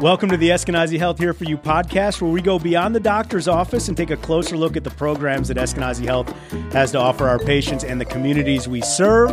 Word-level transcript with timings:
Welcome 0.00 0.28
to 0.28 0.36
the 0.36 0.50
Eskenazi 0.50 0.96
Health 0.96 1.18
Here 1.18 1.34
For 1.34 1.42
You 1.42 1.58
podcast, 1.58 2.22
where 2.22 2.30
we 2.30 2.40
go 2.40 2.56
beyond 2.60 2.94
the 2.94 3.00
doctor's 3.00 3.48
office 3.48 3.88
and 3.88 3.96
take 3.96 4.12
a 4.12 4.16
closer 4.16 4.56
look 4.56 4.76
at 4.76 4.84
the 4.84 4.90
programs 4.90 5.48
that 5.48 5.56
Eskenazi 5.56 6.04
Health 6.04 6.32
has 6.72 6.92
to 6.92 7.00
offer 7.00 7.26
our 7.26 7.40
patients 7.40 7.82
and 7.82 8.00
the 8.00 8.04
communities 8.04 8.68
we 8.68 8.80
serve. 8.80 9.32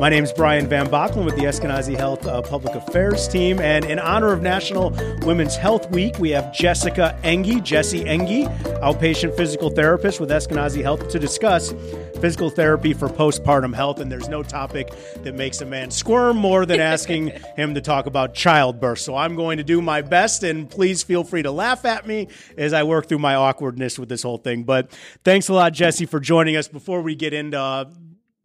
My 0.00 0.08
name 0.08 0.24
is 0.24 0.32
Brian 0.32 0.68
Van 0.68 0.86
Bachlen 0.86 1.26
with 1.26 1.36
the 1.36 1.42
Eskenazi 1.42 1.98
Health 1.98 2.26
uh, 2.26 2.40
Public 2.40 2.74
Affairs 2.74 3.28
team. 3.28 3.60
And 3.60 3.84
in 3.84 3.98
honor 3.98 4.32
of 4.32 4.40
National 4.40 4.90
Women's 5.26 5.56
Health 5.56 5.90
Week, 5.90 6.18
we 6.18 6.30
have 6.30 6.50
Jessica 6.50 7.18
Enge, 7.22 7.62
Jessie 7.62 8.04
Enge, 8.04 8.46
outpatient 8.80 9.36
physical 9.36 9.68
therapist 9.68 10.18
with 10.18 10.30
Eskenazi 10.30 10.80
Health, 10.80 11.08
to 11.10 11.18
discuss 11.18 11.74
physical 12.20 12.48
therapy 12.48 12.94
for 12.94 13.08
postpartum 13.08 13.74
health. 13.74 14.00
And 14.00 14.10
there's 14.10 14.28
no 14.28 14.42
topic 14.42 14.90
that 15.22 15.34
makes 15.34 15.60
a 15.60 15.66
man 15.66 15.90
squirm 15.90 16.36
more 16.36 16.64
than 16.64 16.80
asking 16.80 17.28
him 17.56 17.74
to 17.74 17.80
talk 17.80 18.06
about 18.06 18.34
childbirth. 18.34 18.98
So 18.98 19.14
I'm 19.14 19.34
going 19.34 19.58
to 19.58 19.64
do 19.64 19.82
my 19.82 20.02
best, 20.06 20.42
and 20.42 20.70
please 20.70 21.02
feel 21.02 21.24
free 21.24 21.42
to 21.42 21.50
laugh 21.50 21.84
at 21.84 22.06
me 22.06 22.28
as 22.56 22.72
I 22.72 22.82
work 22.84 23.08
through 23.08 23.18
my 23.18 23.34
awkwardness 23.34 23.98
with 23.98 24.08
this 24.08 24.22
whole 24.22 24.38
thing. 24.38 24.62
But 24.64 24.90
thanks 25.24 25.48
a 25.48 25.52
lot, 25.52 25.72
Jesse, 25.72 26.06
for 26.06 26.20
joining 26.20 26.56
us. 26.56 26.68
Before 26.68 27.02
we 27.02 27.14
get 27.14 27.34
into 27.34 27.60
uh, 27.60 27.86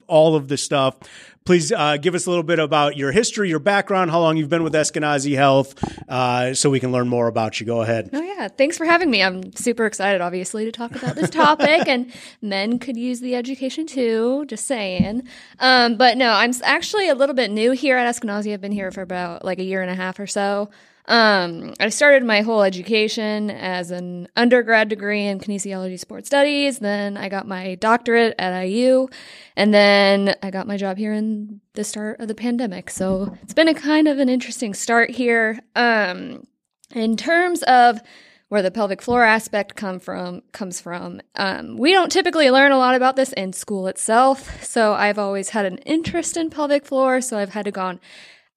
all 0.08 0.36
of 0.36 0.50
the 0.50 0.58
stuff, 0.58 0.98
please 1.46 1.72
uh, 1.72 1.98
give 1.98 2.14
us 2.16 2.26
a 2.26 2.30
little 2.30 2.44
bit 2.44 2.60
about 2.60 2.98
your 2.98 3.12
history, 3.12 3.50
your 3.50 3.60
background, 3.60 4.12
how 4.12 4.20
long 4.20 4.38
you've 4.38 4.50
been 4.50 4.64
with 4.64 4.74
Eskenazi 4.74 5.36
Health, 5.36 5.74
uh, 6.10 6.54
so 6.54 6.70
we 6.70 6.80
can 6.80 6.92
learn 6.92 7.08
more 7.08 7.28
about 7.28 7.60
you. 7.60 7.66
Go 7.66 7.82
ahead. 7.82 8.09
Oh, 8.14 8.22
yeah. 8.22 8.48
Thanks 8.50 8.78
for 8.78 8.86
having 8.86 9.09
me. 9.09 9.23
I'm 9.23 9.54
super 9.54 9.86
excited, 9.86 10.22
obviously, 10.22 10.66
to 10.66 10.72
talk 10.72 10.96
about 10.96 11.16
this 11.16 11.30
topic. 11.44 11.88
and 11.88 12.12
men 12.42 12.78
could 12.78 12.98
use 12.98 13.22
the 13.22 13.36
education 13.36 13.88
too, 13.88 14.46
just 14.48 14.68
saying. 14.68 15.23
Um, 15.59 15.96
but 15.96 16.18
no, 16.18 16.32
I'm 16.32 16.52
actually 16.64 17.09
a 17.09 17.16
little 17.16 17.36
bit 17.36 17.50
new 17.50 17.72
here 17.72 17.98
at 17.98 18.14
Eskenazi. 18.14 18.53
I've 18.53 18.62
been 18.62 18.72
here 18.72 18.92
for 18.92 19.02
about 19.02 19.46
like 19.46 19.59
a 19.59 19.64
year 19.64 19.81
and 19.81 19.90
a 19.90 19.96
half 19.96 20.20
or 20.20 20.28
so. 20.28 20.70
Um, 21.12 21.73
I 21.78 21.90
started 21.90 22.23
my 22.23 22.40
whole 22.40 22.64
education 22.64 23.50
as 23.52 23.92
an 23.92 24.30
undergrad 24.38 24.88
degree 24.88 25.26
in 25.26 25.40
kinesiology 25.40 26.00
sports 26.00 26.28
studies. 26.28 26.80
Then 26.80 27.18
I 27.18 27.28
got 27.28 27.45
my 27.45 27.76
doctorate 27.76 28.34
at 28.40 28.64
IU. 28.64 29.09
And 29.58 29.73
then 29.73 30.36
I 30.42 30.52
got 30.52 30.68
my 30.68 30.78
job 30.78 30.98
here 30.98 31.12
in 31.12 31.59
the 31.73 31.84
start 31.84 32.22
of 32.22 32.30
the 32.30 32.34
pandemic. 32.34 32.90
So 32.90 33.38
it's 33.44 33.53
been 33.53 33.68
a 33.68 33.73
kind 33.73 34.08
of 34.08 34.20
an 34.20 34.30
interesting 34.30 34.73
start 34.73 35.09
here. 35.09 35.59
Um, 35.76 36.48
in 36.95 37.18
terms 37.18 37.62
of 37.64 38.00
where 38.48 38.62
the 38.62 38.72
pelvic 38.72 39.02
floor 39.02 39.23
aspect 39.23 39.75
come 39.75 40.00
from 40.00 40.44
comes 40.53 40.80
from. 40.80 41.22
Um, 41.36 41.78
we 41.78 41.92
don't 41.92 42.12
typically 42.12 42.52
learn 42.52 42.73
a 42.73 42.78
lot 42.78 42.96
about 42.96 43.16
this 43.16 43.31
in 43.34 43.53
school 43.53 43.88
itself, 43.88 44.62
so 44.62 44.92
I've 44.92 45.18
always 45.18 45.50
had 45.50 45.66
an 45.66 45.78
interest 45.80 46.36
in 46.36 46.50
pelvic 46.50 46.86
floor. 46.86 47.22
So 47.22 47.38
I've 47.38 47.53
had 47.53 47.64
to 47.64 47.72
go 47.72 47.98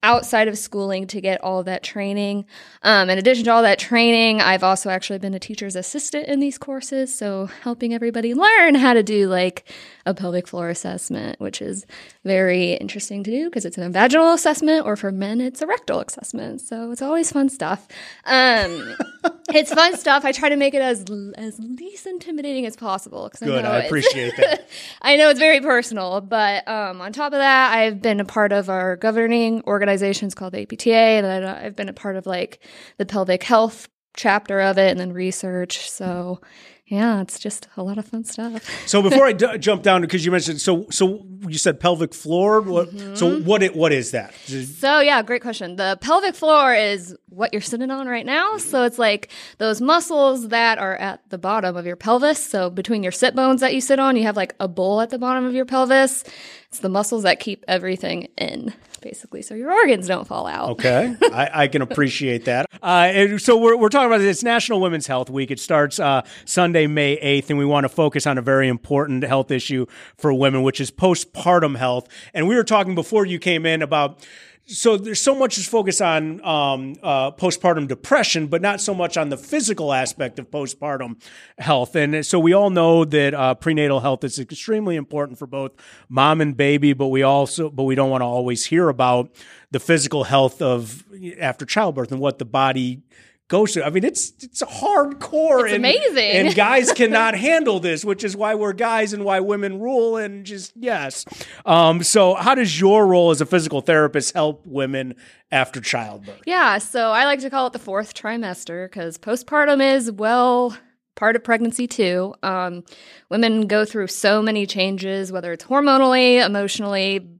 outside 0.03 0.47
of 0.47 0.57
schooling 0.57 1.07
to 1.07 1.19
get 1.19 1.41
all 1.41 1.63
that 1.63 1.81
training. 1.81 2.45
Um, 2.83 3.09
in 3.09 3.17
addition 3.17 3.45
to 3.45 3.51
all 3.51 3.63
that 3.63 3.79
training, 3.79 4.39
I've 4.39 4.63
also 4.63 4.89
actually 4.91 5.17
been 5.17 5.33
a 5.33 5.39
teacher's 5.39 5.75
assistant 5.75 6.27
in 6.27 6.39
these 6.39 6.59
courses, 6.59 7.13
so 7.13 7.47
helping 7.63 7.93
everybody 7.93 8.35
learn 8.35 8.75
how 8.75 8.93
to 8.93 9.01
do 9.01 9.27
like 9.27 9.67
a 10.05 10.13
pelvic 10.13 10.47
floor 10.47 10.69
assessment, 10.69 11.39
which 11.39 11.61
is 11.61 11.85
very 12.23 12.73
interesting 12.73 13.23
to 13.23 13.31
do 13.31 13.49
because 13.49 13.65
it's 13.65 13.77
an 13.77 13.91
vaginal 13.91 14.33
assessment, 14.33 14.85
or 14.85 14.95
for 14.95 15.11
men, 15.11 15.41
it's 15.41 15.61
a 15.61 15.67
rectal 15.67 15.99
assessment. 15.99 16.61
So 16.61 16.91
it's 16.91 17.01
always 17.01 17.31
fun 17.31 17.49
stuff. 17.49 17.87
Um, 18.25 18.95
it's 19.49 19.73
fun 19.73 19.97
stuff. 19.97 20.23
I 20.23 20.31
try 20.31 20.49
to 20.49 20.55
make 20.55 20.75
it 20.75 20.81
as 20.81 21.03
as 21.37 21.59
least 21.59 22.05
intimidating 22.05 22.65
as 22.65 22.75
possible. 22.75 23.31
Good, 23.39 23.65
I, 23.65 23.77
I 23.77 23.79
appreciate 23.79 24.37
that. 24.37 24.69
I 25.01 25.17
know 25.17 25.29
it's 25.29 25.39
very 25.39 25.61
personal, 25.61 26.21
but 26.21 26.67
um, 26.67 27.01
on 27.01 27.11
top 27.11 27.33
of 27.33 27.39
that, 27.39 27.73
I've 27.73 28.01
been 28.01 28.19
a 28.19 28.25
part 28.25 28.51
of 28.51 28.69
our 28.69 28.95
governing 28.97 29.63
organizations 29.85 30.33
called 30.33 30.55
APTA, 30.55 30.91
and 30.91 31.45
I've 31.45 31.75
been 31.75 31.89
a 31.89 31.93
part 31.93 32.15
of 32.15 32.25
like 32.25 32.59
the 32.97 33.05
pelvic 33.05 33.43
health 33.43 33.87
chapter 34.15 34.59
of 34.59 34.77
it, 34.77 34.89
and 34.89 34.99
then 34.99 35.13
research. 35.13 35.89
So 35.89 36.41
yeah, 36.87 37.21
it's 37.21 37.39
just 37.39 37.67
a 37.77 37.83
lot 37.83 37.97
of 37.97 38.05
fun 38.05 38.23
stuff. 38.23 38.63
so 38.87 39.01
before 39.09 39.25
I 39.25 39.33
d- 39.33 39.57
jump 39.59 39.83
down, 39.83 40.01
because 40.01 40.25
you 40.25 40.31
mentioned, 40.31 40.59
so 40.59 40.87
so 40.89 41.25
you 41.47 41.57
said 41.57 41.79
pelvic 41.79 42.13
floor. 42.13 42.61
What, 42.61 42.89
mm-hmm. 42.89 43.15
So 43.15 43.39
what 43.41 43.61
it, 43.61 43.75
what 43.75 43.91
is 43.91 44.11
that? 44.11 44.33
So 44.35 45.01
yeah, 45.01 45.21
great 45.21 45.41
question. 45.41 45.75
The 45.75 45.97
pelvic 46.01 46.35
floor 46.35 46.73
is 46.73 47.15
what 47.29 47.53
you're 47.53 47.61
sitting 47.61 47.91
on 47.91 48.07
right 48.07 48.25
now. 48.25 48.57
So 48.57 48.83
it's 48.83 48.97
like 48.97 49.29
those 49.59 49.81
muscles 49.81 50.49
that 50.49 50.79
are 50.79 50.95
at 50.95 51.27
the 51.29 51.37
bottom 51.37 51.75
of 51.75 51.85
your 51.85 51.95
pelvis. 51.95 52.43
So 52.43 52.69
between 52.69 53.03
your 53.03 53.11
sit 53.11 53.35
bones 53.35 53.61
that 53.61 53.73
you 53.75 53.81
sit 53.81 53.99
on, 53.99 54.15
you 54.15 54.23
have 54.23 54.37
like 54.37 54.55
a 54.59 54.67
bowl 54.67 55.01
at 55.01 55.09
the 55.11 55.19
bottom 55.19 55.45
of 55.45 55.53
your 55.53 55.65
pelvis. 55.65 56.23
It's 56.67 56.79
the 56.79 56.89
muscles 56.89 57.23
that 57.23 57.39
keep 57.39 57.63
everything 57.67 58.27
in 58.37 58.73
basically, 59.05 59.43
so 59.43 59.53
your 59.53 59.71
organs 59.71 60.07
don't 60.07 60.27
fall 60.27 60.47
out. 60.47 60.71
Okay, 60.71 61.15
I, 61.21 61.49
I, 61.53 61.67
can 61.67 61.83
appreciate 61.83 62.45
that. 62.45 62.65
Uh, 62.81 63.37
so 63.37 63.55
we're, 63.55 63.77
we're 63.77 63.89
talking 63.89 64.07
about 64.07 64.17
this 64.17 64.41
National 64.41 64.81
Women's 64.81 65.05
Health 65.05 65.29
Week. 65.29 65.51
It 65.51 65.59
starts 65.59 65.99
uh, 65.99 66.23
Sunday, 66.45 66.87
May 66.87 67.17
8th, 67.17 67.51
and 67.51 67.59
we 67.59 67.65
want 67.65 67.83
to 67.83 67.89
focus 67.89 68.25
on 68.25 68.39
a 68.39 68.41
very 68.41 68.67
important 68.67 69.23
health 69.23 69.51
issue 69.51 69.85
for 70.17 70.33
women, 70.33 70.63
which 70.63 70.81
is 70.81 70.89
postpartum 70.89 71.77
health. 71.77 72.07
And 72.33 72.47
we 72.47 72.55
were 72.55 72.63
talking 72.63 72.95
before 72.95 73.27
you 73.27 73.37
came 73.37 73.67
in 73.67 73.83
about 73.83 74.25
so 74.67 74.97
there's 74.97 75.21
so 75.21 75.35
much 75.35 75.57
is 75.57 75.67
focused 75.67 76.01
on 76.01 76.43
um, 76.43 76.95
uh, 77.03 77.31
postpartum 77.31 77.87
depression, 77.87 78.47
but 78.47 78.61
not 78.61 78.81
so 78.81 78.95
much 78.95 79.15
on 79.15 79.29
the 79.29 79.37
physical 79.37 79.93
aspect 79.93 80.39
of 80.39 80.49
postpartum 80.49 81.21
health. 81.59 81.95
And 81.95 82.25
so 82.25 82.39
we 82.39 82.53
all 82.53 82.71
know 82.71 83.05
that 83.05 83.33
uh, 83.33 83.53
prenatal 83.55 83.99
health 83.99 84.23
is 84.23 84.39
extremely 84.39 84.95
important 84.95 85.37
for 85.37 85.45
both 85.45 85.73
mom 86.09 86.41
and 86.41 86.57
baby, 86.57 86.93
but 86.93 87.07
we 87.07 87.21
also 87.21 87.69
but 87.69 87.83
we 87.83 87.93
don't 87.93 88.09
want 88.09 88.21
to 88.21 88.25
always 88.25 88.65
hear 88.65 88.89
about 88.89 89.29
the 89.69 89.79
physical 89.79 90.23
health 90.23 90.61
of 90.61 91.03
after 91.39 91.65
childbirth 91.65 92.11
and 92.11 92.19
what 92.19 92.39
the 92.39 92.45
body 92.45 93.03
goes 93.47 93.73
to. 93.73 93.85
I 93.85 93.89
mean, 93.89 94.03
it's 94.03 94.33
it's 94.41 94.61
hardcore. 94.63 95.65
It's 95.65 95.73
and, 95.73 95.85
amazing. 95.85 96.31
And 96.31 96.55
guys 96.55 96.91
cannot 96.95 97.35
handle 97.35 97.79
this, 97.79 98.03
which 98.03 98.23
is 98.23 98.35
why 98.35 98.55
we're 98.55 98.73
guys 98.73 99.13
and 99.13 99.23
why 99.23 99.39
women 99.39 99.79
rule. 99.79 100.17
And 100.17 100.45
just 100.45 100.73
yes. 100.75 101.25
Um, 101.65 102.03
so, 102.03 102.35
how 102.35 102.55
does 102.55 102.79
your 102.79 103.07
role 103.07 103.31
as 103.31 103.41
a 103.41 103.45
physical 103.45 103.81
therapist 103.81 104.33
help 104.33 104.65
women 104.65 105.15
after 105.51 105.79
childbirth? 105.81 106.41
Yeah. 106.45 106.77
So 106.79 107.11
I 107.11 107.25
like 107.25 107.39
to 107.41 107.49
call 107.49 107.67
it 107.67 107.73
the 107.73 107.79
fourth 107.79 108.13
trimester 108.13 108.87
because 108.87 109.17
postpartum 109.17 109.81
is 109.95 110.11
well 110.11 110.77
part 111.15 111.35
of 111.35 111.43
pregnancy 111.43 111.87
too. 111.87 112.35
Um, 112.43 112.83
women 113.29 113.67
go 113.67 113.85
through 113.85 114.07
so 114.07 114.41
many 114.41 114.65
changes, 114.65 115.31
whether 115.31 115.53
it's 115.53 115.65
hormonally, 115.65 116.45
emotionally, 116.45 117.34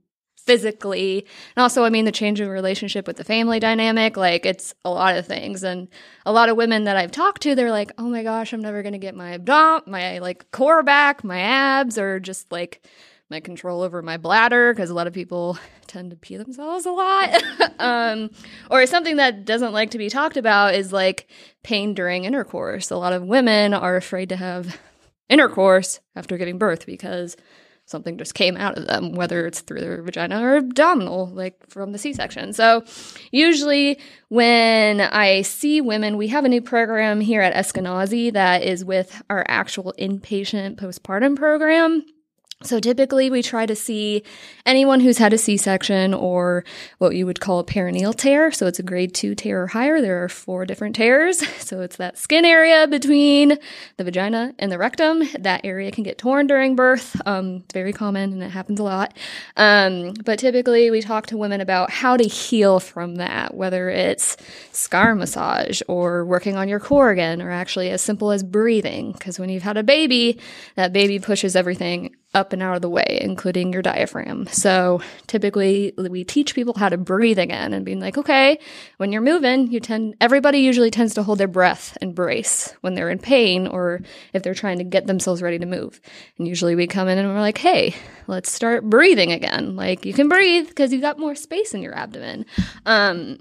physically. 0.46 1.26
And 1.56 1.62
also, 1.62 1.84
I 1.84 1.90
mean, 1.90 2.04
the 2.04 2.12
change 2.12 2.40
of 2.40 2.48
relationship 2.48 3.06
with 3.06 3.16
the 3.16 3.24
family 3.24 3.60
dynamic, 3.60 4.16
like 4.16 4.46
it's 4.46 4.74
a 4.84 4.90
lot 4.90 5.16
of 5.16 5.26
things. 5.26 5.62
And 5.62 5.88
a 6.24 6.32
lot 6.32 6.48
of 6.48 6.56
women 6.56 6.84
that 6.84 6.96
I've 6.96 7.10
talked 7.10 7.42
to, 7.42 7.54
they're 7.54 7.70
like, 7.70 7.92
oh 7.98 8.08
my 8.08 8.22
gosh, 8.22 8.52
I'm 8.52 8.62
never 8.62 8.82
going 8.82 8.92
to 8.92 8.98
get 8.98 9.14
my 9.14 9.34
abdom, 9.34 9.82
my 9.86 10.18
like 10.18 10.50
core 10.52 10.82
back, 10.82 11.24
my 11.24 11.40
abs, 11.40 11.98
or 11.98 12.20
just 12.20 12.50
like 12.50 12.86
my 13.28 13.40
control 13.40 13.82
over 13.82 14.02
my 14.02 14.16
bladder, 14.16 14.72
because 14.72 14.88
a 14.88 14.94
lot 14.94 15.08
of 15.08 15.12
people 15.12 15.58
tend 15.88 16.10
to 16.10 16.16
pee 16.16 16.36
themselves 16.36 16.86
a 16.86 16.92
lot. 16.92 17.42
um, 17.80 18.30
or 18.70 18.86
something 18.86 19.16
that 19.16 19.44
doesn't 19.44 19.72
like 19.72 19.90
to 19.90 19.98
be 19.98 20.08
talked 20.08 20.36
about 20.36 20.74
is 20.74 20.92
like 20.92 21.28
pain 21.64 21.92
during 21.92 22.24
intercourse. 22.24 22.90
A 22.90 22.96
lot 22.96 23.12
of 23.12 23.24
women 23.24 23.74
are 23.74 23.96
afraid 23.96 24.28
to 24.28 24.36
have 24.36 24.78
intercourse 25.28 25.98
after 26.14 26.38
giving 26.38 26.56
birth 26.56 26.86
because 26.86 27.36
something 27.86 28.18
just 28.18 28.34
came 28.34 28.56
out 28.56 28.76
of 28.76 28.86
them, 28.86 29.12
whether 29.12 29.46
it's 29.46 29.60
through 29.60 29.80
their 29.80 30.02
vagina 30.02 30.42
or 30.42 30.56
abdominal, 30.56 31.28
like 31.28 31.68
from 31.68 31.92
the 31.92 31.98
C 31.98 32.12
section. 32.12 32.52
So, 32.52 32.84
usually 33.30 33.98
when 34.28 35.00
I 35.00 35.42
see 35.42 35.80
women, 35.80 36.16
we 36.16 36.28
have 36.28 36.44
a 36.44 36.48
new 36.48 36.60
program 36.60 37.20
here 37.20 37.40
at 37.40 37.54
Eskenazi 37.54 38.32
that 38.32 38.62
is 38.62 38.84
with 38.84 39.22
our 39.30 39.44
actual 39.48 39.94
inpatient 39.98 40.76
postpartum 40.76 41.36
program. 41.36 42.04
So 42.62 42.80
typically 42.80 43.28
we 43.28 43.42
try 43.42 43.66
to 43.66 43.76
see 43.76 44.22
anyone 44.64 45.00
who's 45.00 45.18
had 45.18 45.34
a 45.34 45.38
C-section 45.38 46.14
or 46.14 46.64
what 46.96 47.14
you 47.14 47.26
would 47.26 47.38
call 47.38 47.58
a 47.58 47.64
perineal 47.64 48.16
tear. 48.16 48.50
So 48.50 48.66
it's 48.66 48.78
a 48.78 48.82
grade 48.82 49.12
two 49.12 49.34
tear 49.34 49.64
or 49.64 49.66
higher. 49.66 50.00
There 50.00 50.24
are 50.24 50.28
four 50.30 50.64
different 50.64 50.96
tears. 50.96 51.42
So 51.66 51.80
it's 51.80 51.96
that 51.96 52.16
skin 52.16 52.44
area 52.44 52.86
between 52.86 53.58
the 53.96 54.04
vagina 54.04 54.54
and 54.56 54.70
the 54.70 54.78
rectum. 54.78 55.24
That 55.36 55.62
area 55.64 55.90
can 55.90 56.04
get 56.04 56.16
torn 56.16 56.46
during 56.46 56.76
birth. 56.76 57.20
Um, 57.26 57.56
it's 57.64 57.74
very 57.74 57.92
common 57.92 58.32
and 58.32 58.42
it 58.42 58.50
happens 58.50 58.78
a 58.78 58.84
lot. 58.84 59.16
Um, 59.56 60.14
but 60.24 60.38
typically 60.38 60.92
we 60.92 61.02
talk 61.02 61.26
to 61.26 61.36
women 61.36 61.60
about 61.60 61.90
how 61.90 62.16
to 62.16 62.22
heal 62.22 62.78
from 62.78 63.16
that, 63.16 63.54
whether 63.54 63.88
it's 63.88 64.36
scar 64.70 65.16
massage 65.16 65.82
or 65.88 66.24
working 66.24 66.54
on 66.54 66.68
your 66.68 66.78
core 66.78 67.10
again, 67.10 67.42
or 67.42 67.50
actually 67.50 67.90
as 67.90 68.00
simple 68.00 68.30
as 68.30 68.44
breathing. 68.44 69.10
Because 69.10 69.40
when 69.40 69.48
you've 69.48 69.64
had 69.64 69.76
a 69.76 69.82
baby, 69.82 70.38
that 70.76 70.92
baby 70.92 71.18
pushes 71.18 71.56
everything 71.56 72.14
up 72.34 72.52
and 72.52 72.62
out 72.62 72.76
of 72.76 72.82
the 72.82 72.90
way, 72.90 73.18
including 73.22 73.72
your 73.72 73.82
diaphragm. 73.82 74.46
So 74.48 75.00
typically 75.26 75.94
we 75.96 76.22
teach 76.22 76.54
people 76.54 76.74
how 76.76 76.88
to 76.88 76.98
breathe 76.98 77.38
again 77.38 77.72
and 77.72 77.84
being 77.84 78.00
like, 78.00 78.18
okay, 78.18 78.58
when 78.98 79.10
you're 79.10 79.22
moving, 79.22 79.72
you 79.72 79.80
tend, 79.80 80.16
everybody 80.20 80.58
usually 80.58 80.90
tends 80.90 81.14
to 81.14 81.22
hold 81.22 81.38
their 81.38 81.48
breath 81.48 81.96
and 82.00 82.14
brace 82.14 82.74
when 82.82 82.94
they're 82.94 83.08
in 83.08 83.18
pain 83.18 83.66
or 83.66 84.02
if 84.34 84.42
they're 84.42 84.54
trying 84.54 84.78
to 84.78 84.84
get 84.84 85.06
themselves 85.06 85.40
ready 85.40 85.58
to 85.58 85.66
move. 85.66 86.00
And 86.36 86.46
usually 86.46 86.74
we 86.74 86.86
come 86.86 87.08
in 87.08 87.16
and 87.16 87.28
we're 87.28 87.40
like, 87.40 87.58
hey, 87.58 87.94
let's 88.26 88.52
start 88.52 88.84
breathing 88.84 89.32
again. 89.32 89.76
Like 89.76 90.04
you 90.04 90.12
can 90.12 90.28
breathe 90.28 90.68
because 90.68 90.92
you 90.92 91.00
got 91.00 91.18
more 91.18 91.34
space 91.34 91.72
in 91.72 91.80
your 91.80 91.96
abdomen. 91.96 92.44
Um, 92.84 93.38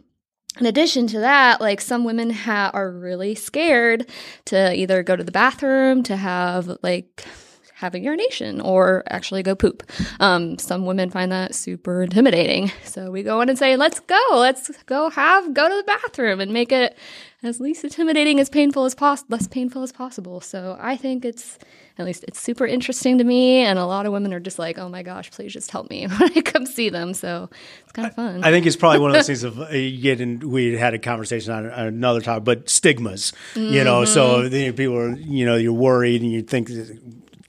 in 0.58 0.68
addition 0.68 1.08
to 1.08 1.20
that, 1.20 1.60
like 1.60 1.82
some 1.82 2.06
women 2.06 2.30
ha- 2.30 2.72
are 2.74 2.90
really 2.90 3.36
scared 3.36 4.10
to 4.46 4.74
either 4.74 5.04
go 5.04 5.18
to 5.18 5.24
the 5.24 5.32
bathroom, 5.32 6.02
to 6.04 6.16
have 6.16 6.78
like 6.82 7.26
have 7.76 7.94
a 7.94 8.00
urination 8.00 8.62
or 8.62 9.04
actually 9.10 9.44
go 9.44 9.54
poop. 9.54 9.84
Um, 10.22 10.58
some 10.58 10.86
women 10.86 11.10
find 11.10 11.32
that 11.34 11.54
super 11.54 12.04
intimidating. 12.04 12.72
So 12.84 13.12
we 13.12 13.22
go 13.22 13.42
in 13.42 13.50
and 13.50 13.60
say, 13.60 13.76
let's 13.76 14.00
go, 14.00 14.22
let's 14.32 14.72
go 14.86 15.10
have, 15.10 15.54
go 15.54 15.68
to 15.68 15.76
the 15.76 15.84
bathroom 15.84 16.40
and 16.40 16.54
make 16.54 16.72
it 16.72 16.98
as 17.44 17.60
least 17.60 17.84
intimidating 17.84 18.40
as 18.40 18.50
painful 18.50 18.86
as 18.86 18.96
possible, 18.96 19.36
less 19.36 19.48
painful 19.48 19.84
as 19.84 19.92
possible. 19.92 20.40
So 20.40 20.78
I 20.80 20.96
think 20.96 21.26
it's, 21.26 21.60
at 21.98 22.06
least 22.06 22.24
it's 22.28 22.40
super 22.40 22.66
interesting 22.66 23.18
to 23.18 23.24
me. 23.24 23.60
And 23.60 23.78
a 23.78 23.86
lot 23.86 24.06
of 24.06 24.14
women 24.14 24.34
are 24.34 24.40
just 24.40 24.58
like, 24.58 24.78
oh 24.78 24.88
my 24.88 25.04
gosh, 25.04 25.30
please 25.32 25.52
just 25.52 25.70
help 25.70 25.90
me 25.90 26.08
when 26.18 26.32
I 26.36 26.42
come 26.42 26.66
see 26.66 26.90
them. 26.90 27.14
So 27.14 27.50
it's 27.84 27.92
kind 27.92 28.08
of 28.08 28.16
fun. 28.16 28.44
I 28.44 28.52
think 28.52 28.66
it's 28.66 28.78
probably 28.78 29.00
one 29.00 29.12
of 29.12 29.16
those 29.16 29.28
things 29.28 29.44
of 29.44 29.60
uh, 29.60 29.68
you 29.70 30.40
we 30.46 30.78
had 30.78 30.94
a 30.94 31.00
conversation 31.00 31.52
on 31.52 31.66
another 31.66 32.22
topic, 32.22 32.46
but 32.46 32.70
stigmas, 32.70 33.34
mm-hmm. 33.54 33.74
you 33.74 33.84
know, 33.84 34.06
so 34.06 34.44
mm-hmm. 34.44 34.76
people 34.76 34.98
are, 34.98 35.16
you 35.18 35.46
know, 35.46 35.56
you're 35.56 35.74
worried 35.74 36.22
and 36.22 36.32
you 36.32 36.42
think 36.42 36.70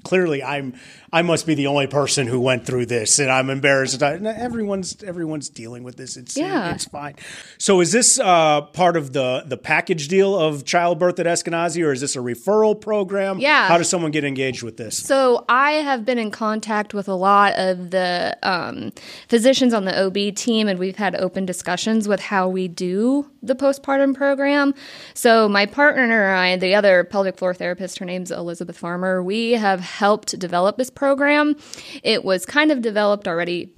clearly 0.06 0.42
I'm 0.42 0.74
I 1.16 1.22
must 1.22 1.46
be 1.46 1.54
the 1.54 1.68
only 1.68 1.86
person 1.86 2.26
who 2.26 2.38
went 2.38 2.66
through 2.66 2.84
this, 2.84 3.18
and 3.18 3.30
I'm 3.30 3.48
embarrassed. 3.48 4.02
Everyone's 4.02 5.02
everyone's 5.02 5.48
dealing 5.48 5.82
with 5.82 5.96
this. 5.96 6.18
It's 6.18 6.36
yeah. 6.36 6.74
it's 6.74 6.84
fine. 6.84 7.14
So 7.56 7.80
is 7.80 7.90
this 7.90 8.20
uh, 8.20 8.60
part 8.60 8.98
of 8.98 9.14
the 9.14 9.42
the 9.46 9.56
package 9.56 10.08
deal 10.08 10.38
of 10.38 10.66
childbirth 10.66 11.18
at 11.18 11.24
Eskenazi, 11.24 11.82
or 11.82 11.92
is 11.92 12.02
this 12.02 12.16
a 12.16 12.18
referral 12.18 12.78
program? 12.78 13.38
Yeah. 13.38 13.66
How 13.66 13.78
does 13.78 13.88
someone 13.88 14.10
get 14.10 14.24
engaged 14.24 14.62
with 14.62 14.76
this? 14.76 14.98
So 14.98 15.46
I 15.48 15.70
have 15.70 16.04
been 16.04 16.18
in 16.18 16.30
contact 16.30 16.92
with 16.92 17.08
a 17.08 17.14
lot 17.14 17.54
of 17.56 17.92
the 17.92 18.36
um, 18.42 18.92
physicians 19.26 19.72
on 19.72 19.86
the 19.86 19.98
OB 19.98 20.34
team, 20.34 20.68
and 20.68 20.78
we've 20.78 20.96
had 20.96 21.16
open 21.16 21.46
discussions 21.46 22.06
with 22.06 22.20
how 22.20 22.46
we 22.46 22.68
do 22.68 23.30
the 23.42 23.54
postpartum 23.54 24.14
program. 24.14 24.74
So 25.14 25.48
my 25.48 25.64
partner 25.64 26.28
and 26.28 26.38
I, 26.38 26.56
the 26.56 26.74
other 26.74 27.04
pelvic 27.04 27.38
floor 27.38 27.54
therapist, 27.54 28.00
her 28.00 28.04
name's 28.04 28.30
Elizabeth 28.30 28.76
Farmer, 28.76 29.22
we 29.22 29.52
have 29.52 29.80
helped 29.80 30.38
develop 30.38 30.76
this 30.76 30.90
program. 30.90 31.05
It 32.02 32.24
was 32.24 32.46
kind 32.46 32.70
of 32.72 32.82
developed 32.82 33.28
already 33.28 33.72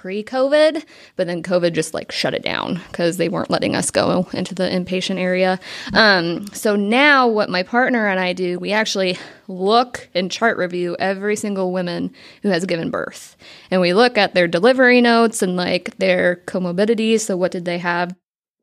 pre 0.00 0.24
COVID, 0.24 0.82
but 1.16 1.26
then 1.26 1.42
COVID 1.42 1.74
just 1.74 1.92
like 1.92 2.10
shut 2.10 2.32
it 2.32 2.42
down 2.42 2.80
because 2.88 3.18
they 3.18 3.28
weren't 3.28 3.50
letting 3.50 3.76
us 3.76 3.90
go 3.90 4.26
into 4.32 4.54
the 4.54 4.62
inpatient 4.62 5.18
area. 5.18 5.60
Um, 5.92 6.46
so 6.54 6.74
now, 6.74 7.28
what 7.28 7.50
my 7.50 7.62
partner 7.62 8.08
and 8.08 8.18
I 8.18 8.32
do, 8.32 8.58
we 8.58 8.72
actually 8.72 9.18
look 9.46 10.08
and 10.14 10.30
chart 10.30 10.56
review 10.56 10.96
every 10.98 11.36
single 11.36 11.70
woman 11.70 12.14
who 12.42 12.48
has 12.48 12.64
given 12.64 12.90
birth. 12.90 13.36
And 13.70 13.82
we 13.82 13.92
look 13.92 14.16
at 14.16 14.32
their 14.32 14.48
delivery 14.48 15.02
notes 15.02 15.42
and 15.42 15.54
like 15.54 15.94
their 15.98 16.36
comorbidities. 16.46 17.20
So, 17.20 17.36
what 17.36 17.52
did 17.52 17.66
they 17.66 17.78
have? 17.78 18.16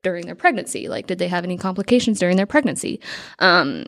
During 0.03 0.27
their 0.27 0.35
pregnancy, 0.35 0.87
like, 0.87 1.07
did 1.07 1.17
they 1.17 1.27
have 1.27 1.43
any 1.43 1.57
complications 1.57 2.19
during 2.19 2.37
their 2.37 2.45
pregnancy? 2.45 3.01
Um, 3.39 3.87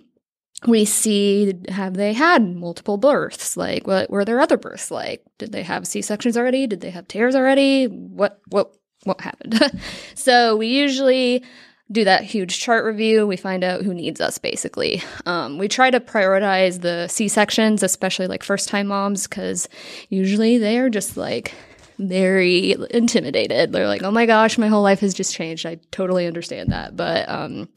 we 0.68 0.86
see 0.86 1.54
have 1.70 1.94
they 1.94 2.14
had 2.14 2.56
multiple 2.56 2.98
births? 2.98 3.56
Like 3.56 3.88
what 3.88 4.10
were 4.10 4.26
their 4.26 4.40
other 4.40 4.58
births? 4.58 4.92
Like 4.92 5.24
did 5.38 5.52
they 5.52 5.64
have 5.64 5.88
c-sections 5.88 6.38
already? 6.38 6.68
Did 6.68 6.82
they 6.82 6.90
have 6.90 7.08
tears 7.08 7.36
already? 7.36 7.86
What 7.86 8.40
what 8.48 8.76
what 9.04 9.22
happened? 9.22 9.60
So 10.16 10.58
we 10.58 10.68
usually 10.68 11.44
do 11.92 12.04
that 12.04 12.24
huge 12.24 12.60
chart 12.60 12.86
review. 12.86 13.26
We 13.26 13.38
find 13.38 13.64
out 13.64 13.84
who 13.84 13.94
needs 13.94 14.22
us 14.22 14.38
basically. 14.38 15.02
Um, 15.26 15.58
we 15.58 15.68
try 15.68 15.90
to 15.90 16.00
prioritize 16.00 16.82
the 16.82 17.08
c-sections 17.08 17.82
especially 17.82 18.28
like 18.28 18.44
first 18.44 18.68
time 18.70 18.88
moms 18.88 19.28
because 19.28 19.68
usually 20.10 20.58
they 20.58 20.78
are 20.78 20.90
just 20.90 21.18
like 21.18 21.54
very 22.00 22.76
intimidated. 22.92 23.72
They're 23.72 23.88
like, 23.88 24.04
"Oh 24.04 24.12
my 24.12 24.26
gosh, 24.26 24.58
my 24.58 24.68
whole 24.68 24.82
life 24.82 25.02
has 25.02 25.14
just 25.14 25.34
changed." 25.34 25.66
I 25.66 25.80
totally 25.92 26.28
understand 26.28 26.72
that, 26.72 26.96
but 26.96 27.28
um, 27.28 27.68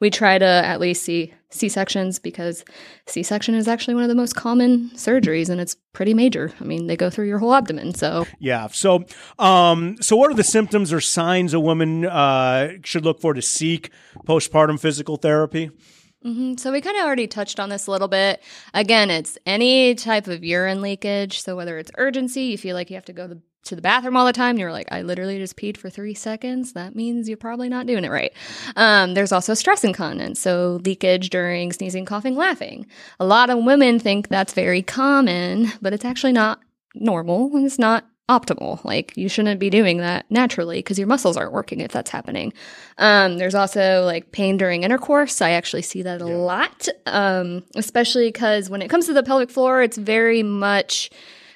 we 0.00 0.10
try 0.10 0.36
to 0.36 0.44
at 0.44 0.80
least 0.80 1.04
see 1.04 1.32
C 1.50 1.68
sections 1.68 2.18
because 2.18 2.64
C 3.06 3.22
section 3.22 3.54
is 3.54 3.68
actually 3.68 3.94
one 3.94 4.02
of 4.02 4.08
the 4.08 4.14
most 4.14 4.34
common 4.34 4.90
surgeries, 4.90 5.48
and 5.48 5.60
it's 5.60 5.76
pretty 5.92 6.12
major. 6.12 6.52
I 6.60 6.64
mean, 6.64 6.86
they 6.86 6.96
go 6.96 7.08
through 7.10 7.26
your 7.26 7.38
whole 7.38 7.54
abdomen. 7.54 7.94
So 7.94 8.26
yeah. 8.38 8.68
So 8.68 9.04
um, 9.38 9.96
so 10.00 10.16
what 10.16 10.30
are 10.30 10.34
the 10.34 10.44
symptoms 10.44 10.92
or 10.92 11.00
signs 11.00 11.54
a 11.54 11.60
woman 11.60 12.04
uh, 12.04 12.72
should 12.84 13.04
look 13.04 13.20
for 13.20 13.34
to 13.34 13.42
seek 13.42 13.90
postpartum 14.26 14.78
physical 14.78 15.16
therapy? 15.16 15.70
Mm-hmm. 16.24 16.56
So 16.56 16.72
we 16.72 16.80
kind 16.80 16.96
of 16.96 17.04
already 17.04 17.28
touched 17.28 17.60
on 17.60 17.68
this 17.68 17.86
a 17.86 17.90
little 17.92 18.08
bit. 18.08 18.42
Again, 18.74 19.08
it's 19.10 19.38
any 19.46 19.94
type 19.94 20.26
of 20.26 20.42
urine 20.42 20.82
leakage. 20.82 21.40
So 21.40 21.56
whether 21.56 21.78
it's 21.78 21.92
urgency, 21.96 22.42
you 22.42 22.58
feel 22.58 22.74
like 22.74 22.90
you 22.90 22.96
have 22.96 23.04
to 23.06 23.12
go 23.12 23.28
to 23.28 23.38
to 23.64 23.76
the 23.76 23.82
bathroom 23.82 24.16
all 24.16 24.26
the 24.26 24.32
time 24.32 24.58
you're 24.58 24.72
like, 24.72 24.88
I 24.90 25.02
literally 25.02 25.38
just 25.38 25.56
peed 25.56 25.76
for 25.76 25.90
three 25.90 26.14
seconds, 26.14 26.72
that 26.72 26.94
means 26.94 27.28
you're 27.28 27.36
probably 27.36 27.68
not 27.68 27.86
doing 27.86 28.04
it 28.04 28.10
right. 28.10 28.32
Um, 28.76 29.14
there's 29.14 29.32
also 29.32 29.54
stress 29.54 29.84
incontinence, 29.84 30.40
so 30.40 30.80
leakage 30.84 31.30
during 31.30 31.72
sneezing, 31.72 32.04
coughing, 32.04 32.34
laughing. 32.36 32.86
A 33.20 33.26
lot 33.26 33.50
of 33.50 33.62
women 33.64 33.98
think 33.98 34.28
that's 34.28 34.54
very 34.54 34.82
common, 34.82 35.72
but 35.82 35.92
it's 35.92 36.04
actually 36.04 36.32
not 36.32 36.60
normal. 36.94 37.54
and 37.54 37.66
It's 37.66 37.78
not 37.78 38.06
optimal. 38.28 38.84
Like 38.84 39.16
you 39.16 39.28
shouldn't 39.28 39.58
be 39.58 39.70
doing 39.70 39.98
that 39.98 40.30
naturally 40.30 40.78
because 40.78 40.98
your 40.98 41.08
muscles 41.08 41.36
aren't 41.36 41.52
working 41.52 41.80
if 41.80 41.92
that's 41.92 42.10
happening. 42.10 42.52
Um, 42.98 43.38
there's 43.38 43.54
also 43.54 44.04
like 44.04 44.32
pain 44.32 44.56
during 44.56 44.82
intercourse. 44.82 45.40
I 45.40 45.50
actually 45.50 45.82
see 45.82 46.02
that 46.02 46.20
a 46.20 46.26
yeah. 46.26 46.34
lot, 46.34 46.88
um, 47.06 47.64
especially 47.74 48.28
because 48.28 48.68
when 48.68 48.82
it 48.82 48.88
comes 48.88 49.06
to 49.06 49.14
the 49.14 49.22
pelvic 49.22 49.50
floor, 49.50 49.82
it's 49.82 49.96
very 49.96 50.42
much 50.42 51.10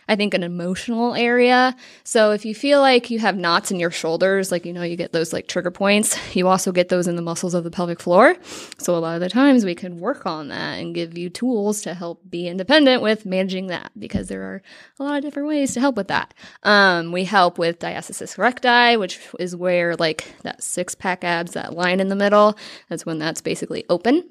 I 0.08 0.16
think, 0.16 0.34
an 0.34 0.42
emotional 0.42 1.14
area. 1.14 1.76
So 2.04 2.32
if 2.32 2.44
you 2.44 2.54
feel 2.54 2.80
like 2.80 3.10
you 3.10 3.18
have 3.18 3.36
knots 3.36 3.70
in 3.70 3.78
your 3.78 3.90
shoulders, 3.90 4.50
like, 4.50 4.66
you 4.66 4.72
know, 4.72 4.82
you 4.82 4.96
get 4.96 5.12
those 5.12 5.32
like 5.32 5.48
trigger 5.48 5.70
points, 5.70 6.16
you 6.36 6.48
also 6.48 6.72
get 6.72 6.88
those 6.88 7.06
in 7.06 7.16
the 7.16 7.22
muscles 7.22 7.54
of 7.54 7.64
the 7.64 7.70
pelvic 7.70 8.00
floor. 8.00 8.36
So 8.78 8.94
a 8.94 8.98
lot 8.98 9.14
of 9.14 9.20
the 9.20 9.28
times 9.28 9.64
we 9.64 9.74
can 9.74 9.98
work 9.98 10.26
on 10.26 10.48
that 10.48 10.78
and 10.78 10.94
give 10.94 11.16
you 11.16 11.30
tools 11.30 11.82
to 11.82 11.94
help 11.94 12.20
be 12.28 12.48
independent 12.48 13.02
with 13.02 13.26
managing 13.26 13.68
that 13.68 13.92
because 13.98 14.28
there 14.28 14.42
are 14.42 14.62
a 14.98 15.02
lot 15.02 15.16
of 15.18 15.22
different 15.22 15.48
ways 15.48 15.74
to 15.74 15.80
help 15.80 15.96
with 15.96 16.08
that. 16.08 16.34
Um, 16.62 17.12
we 17.12 17.24
help 17.24 17.58
with 17.58 17.78
diastasis 17.78 18.38
recti, 18.38 18.96
which 18.96 19.20
is 19.38 19.54
where 19.54 19.96
like 19.96 20.26
that 20.42 20.62
six 20.62 20.94
pack 20.94 21.24
abs, 21.24 21.52
that 21.52 21.74
line 21.74 22.00
in 22.00 22.08
the 22.08 22.16
middle, 22.16 22.56
that's 22.88 23.06
when 23.06 23.18
that's 23.18 23.40
basically 23.40 23.84
open. 23.88 24.28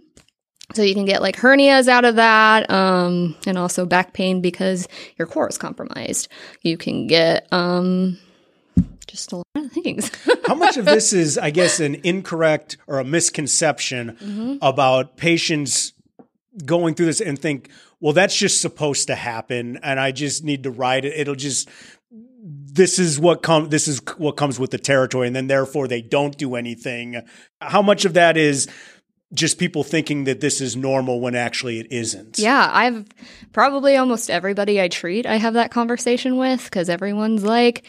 So 0.73 0.81
you 0.83 0.93
can 0.93 1.05
get 1.05 1.21
like 1.21 1.35
hernias 1.35 1.87
out 1.87 2.05
of 2.05 2.15
that, 2.15 2.69
um, 2.69 3.35
and 3.45 3.57
also 3.57 3.85
back 3.85 4.13
pain 4.13 4.41
because 4.41 4.87
your 5.17 5.27
core 5.27 5.49
is 5.49 5.57
compromised. 5.57 6.27
You 6.61 6.77
can 6.77 7.07
get 7.07 7.47
um, 7.51 8.17
just 9.07 9.31
a 9.31 9.37
lot 9.37 9.45
of 9.55 9.71
things. 9.71 10.11
How 10.45 10.55
much 10.55 10.77
of 10.77 10.85
this 10.85 11.13
is, 11.13 11.37
I 11.37 11.51
guess, 11.51 11.79
an 11.79 11.95
incorrect 12.03 12.77
or 12.87 12.99
a 12.99 13.03
misconception 13.03 14.17
mm-hmm. 14.21 14.55
about 14.61 15.17
patients 15.17 15.93
going 16.65 16.95
through 16.95 17.07
this 17.07 17.21
and 17.21 17.37
think, 17.39 17.69
well, 17.99 18.13
that's 18.13 18.35
just 18.35 18.61
supposed 18.61 19.07
to 19.07 19.15
happen, 19.15 19.77
and 19.83 19.99
I 19.99 20.11
just 20.11 20.43
need 20.43 20.63
to 20.63 20.71
ride 20.71 21.05
it. 21.05 21.13
It'll 21.15 21.35
just 21.35 21.69
this 22.43 22.97
is 22.97 23.19
what 23.19 23.43
come 23.43 23.69
this 23.69 23.87
is 23.87 24.01
what 24.17 24.37
comes 24.37 24.59
with 24.59 24.71
the 24.71 24.77
territory 24.77 25.27
and 25.27 25.35
then 25.35 25.45
therefore 25.45 25.87
they 25.87 26.01
don't 26.01 26.37
do 26.37 26.55
anything 26.55 27.21
how 27.59 27.83
much 27.83 28.03
of 28.03 28.15
that 28.15 28.35
is 28.35 28.67
just 29.33 29.57
people 29.57 29.83
thinking 29.83 30.25
that 30.25 30.41
this 30.41 30.59
is 30.61 30.75
normal 30.75 31.21
when 31.21 31.35
actually 31.35 31.79
it 31.79 31.91
isn't. 31.91 32.37
Yeah, 32.37 32.69
I've 32.71 33.05
probably 33.53 33.95
almost 33.95 34.29
everybody 34.29 34.81
I 34.81 34.87
treat, 34.87 35.25
I 35.25 35.35
have 35.35 35.53
that 35.53 35.71
conversation 35.71 36.37
with 36.37 36.63
because 36.65 36.89
everyone's 36.89 37.43
like, 37.43 37.85